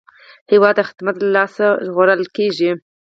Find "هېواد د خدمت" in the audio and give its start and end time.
0.51-1.15